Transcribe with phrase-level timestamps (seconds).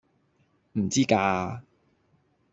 [0.73, 1.61] 唔知㗎